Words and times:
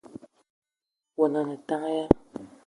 Owono 1.13 1.37
a 1.41 1.47
ne 1.47 1.55
tank 1.67 1.85
ya? 1.95 2.05